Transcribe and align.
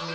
All 0.00 0.06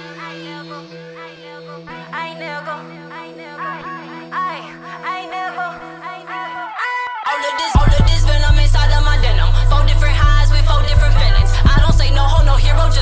of 7.85 8.07
this 8.07 8.23
venom 8.25 8.57
inside 8.57 8.91
of 8.97 9.03
my 9.03 9.17
denim. 9.21 9.51
Four 9.69 9.85
different 9.85 10.15
highs 10.15 10.49
with 10.49 10.65
four 10.65 10.81
different 10.89 11.13
feelings. 11.13 11.51
I 11.65 11.77
don't 11.81 11.93
say 11.93 12.09
no 12.09 12.23
ho, 12.23 12.43
no 12.43 12.55
hero. 12.55 12.94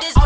this 0.00 0.23